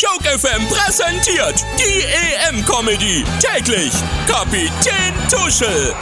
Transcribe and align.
Joke 0.00 0.24
FM 0.24 0.66
präsentiert 0.68 1.62
die 1.76 2.02
EM-Comedy. 2.48 3.22
Täglich 3.38 3.92
Kapitän 4.26 5.12
Tuschel. 5.28 5.94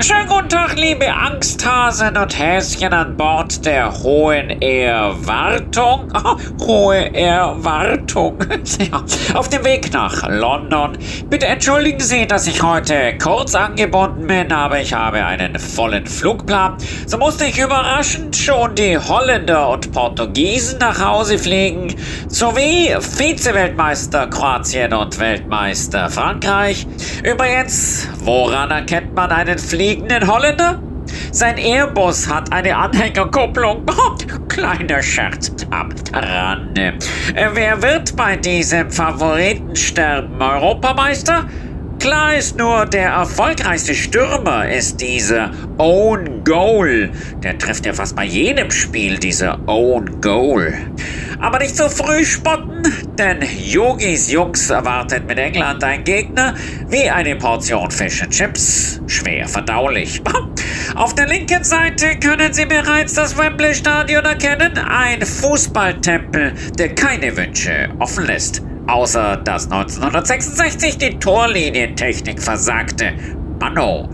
Schönen 0.00 0.26
guten 0.26 0.48
Tag, 0.48 0.76
liebe 0.76 1.06
Angsthasen 1.14 2.16
und 2.16 2.36
Häschen 2.36 2.92
an 2.92 3.16
Bord 3.16 3.64
der 3.64 3.92
Hohen 4.02 4.60
Erwartung. 4.60 6.12
Oh, 6.24 6.36
hohe 6.66 7.14
Erwartung. 7.14 8.38
Ja, 8.90 9.04
auf 9.34 9.48
dem 9.50 9.64
Weg 9.64 9.92
nach 9.92 10.26
London. 10.28 10.98
Bitte 11.28 11.46
entschuldigen 11.46 12.00
Sie, 12.00 12.26
dass 12.26 12.46
ich 12.46 12.62
heute 12.62 13.16
kurz 13.22 13.54
angebunden 13.54 14.26
bin, 14.26 14.50
aber 14.50 14.80
ich 14.80 14.92
habe 14.92 15.24
einen 15.24 15.58
vollen 15.58 16.06
Flugplan. 16.06 16.76
So 17.06 17.18
musste 17.18 17.44
ich 17.44 17.58
überraschend 17.58 18.34
schon 18.34 18.74
die 18.74 18.98
Holländer 18.98 19.68
und 19.68 19.92
Portugiesen 19.92 20.78
nach 20.78 21.00
Hause 21.04 21.38
fliegen, 21.38 21.94
sowie 22.28 22.96
Vize-Weltmeister 22.98 24.26
Kroatien 24.28 24.92
und 24.92 25.18
Weltmeister 25.20 26.08
Frankreich. 26.08 26.86
Übrigens, 27.22 28.08
woran 28.20 28.70
erkennt 28.70 29.14
man 29.14 29.30
einen 29.30 29.58
fliegenden 29.84 30.26
Holländer? 30.26 30.80
Sein 31.30 31.58
Airbus 31.58 32.26
hat 32.26 32.50
eine 32.50 32.74
Anhängerkupplung. 32.74 33.84
Kleiner 34.48 35.02
Scherz 35.02 35.52
am 35.68 35.90
Rande. 36.10 36.94
Wer 37.52 37.82
wird 37.82 38.16
bei 38.16 38.36
diesem 38.36 38.90
Favoritensterben 38.90 40.40
Europameister? 40.40 41.44
Klar 41.98 42.34
ist 42.34 42.56
nur, 42.56 42.86
der 42.86 43.10
erfolgreichste 43.10 43.94
Stürmer 43.94 44.66
ist 44.70 45.02
dieser 45.02 45.50
Own 45.76 46.42
Goal. 46.44 47.10
Der 47.42 47.58
trifft 47.58 47.84
ja 47.84 47.92
fast 47.92 48.16
bei 48.16 48.24
jedem 48.24 48.70
Spiel, 48.70 49.18
dieser 49.18 49.58
Own 49.66 50.18
Goal. 50.22 50.72
Aber 51.40 51.58
nicht 51.58 51.76
so 51.76 51.90
früh 51.90 52.24
spotten, 52.24 52.82
denn 53.18 53.42
Yogis 53.42 54.30
Jungs 54.30 54.70
erwartet 54.70 55.26
mit 55.26 55.38
England 55.38 55.82
ein 55.84 56.04
Gegner 56.04 56.54
wie 56.88 57.08
eine 57.08 57.36
Portion 57.36 57.90
Fish 57.90 58.22
and 58.22 58.32
Chips. 58.32 59.00
Schwer 59.06 59.48
verdaulich. 59.48 60.22
Auf 60.94 61.14
der 61.14 61.26
linken 61.26 61.64
Seite 61.64 62.16
können 62.18 62.52
Sie 62.52 62.66
bereits 62.66 63.14
das 63.14 63.36
Wembley 63.36 63.74
Stadion 63.74 64.24
erkennen. 64.24 64.78
Ein 64.78 65.22
Fußballtempel, 65.22 66.54
der 66.78 66.94
keine 66.94 67.36
Wünsche 67.36 67.88
offen 67.98 68.26
lässt. 68.26 68.62
Außer 68.86 69.38
dass 69.38 69.64
1966 69.70 70.98
die 70.98 71.18
Torlinientechnik 71.18 72.42
versagte. 72.42 73.14
Manno. 73.58 74.08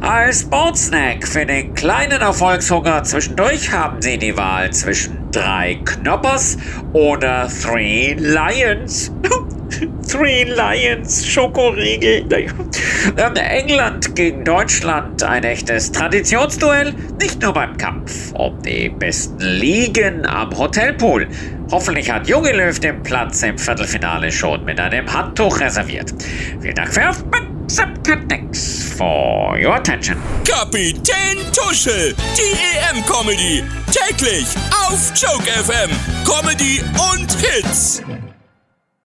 Als 0.00 0.42
Sportsnack 0.42 1.26
für 1.26 1.46
den 1.46 1.74
kleinen 1.74 2.20
Erfolgshunger 2.20 3.02
zwischendurch 3.04 3.72
haben 3.72 4.00
Sie 4.02 4.18
die 4.18 4.36
Wahl 4.36 4.72
zwischen 4.72 5.30
drei 5.32 5.78
Knoppers 5.84 6.56
oder 6.92 7.48
Three 7.48 8.14
Lions. 8.14 9.12
Three 10.08 10.44
Lions, 10.44 11.26
Schokoriegel. 11.26 12.24
Ähm, 12.30 13.34
England 13.34 14.14
gegen 14.14 14.44
Deutschland, 14.44 15.22
ein 15.22 15.44
echtes 15.44 15.90
Traditionsduell, 15.92 16.94
nicht 17.20 17.42
nur 17.42 17.52
beim 17.52 17.76
Kampf 17.76 18.32
um 18.34 18.60
die 18.62 18.88
besten 18.88 19.40
Ligen 19.40 20.24
am 20.24 20.56
Hotelpool. 20.56 21.26
Hoffentlich 21.70 22.10
hat 22.10 22.28
Junge 22.28 22.52
Löw 22.52 22.78
den 22.78 23.02
Platz 23.02 23.42
im 23.42 23.58
Viertelfinale 23.58 24.30
schon 24.30 24.64
mit 24.64 24.78
einem 24.78 25.12
Handtuch 25.12 25.60
reserviert. 25.60 26.14
Vielen 26.60 26.74
Dank 26.74 26.94
für 26.94 27.08
Aufmerksamkeit. 27.08 27.96
For 28.96 29.58
your 29.58 29.74
attention. 29.74 30.16
Kapitän 30.44 31.36
Tuschel, 31.52 32.14
die 32.36 32.56
EM-Comedy. 32.78 33.62
Täglich 33.92 34.46
auf 34.88 35.12
Joke 35.14 35.50
FM. 35.50 35.90
Comedy 36.24 36.80
und 37.12 37.30
Hits. 37.34 38.02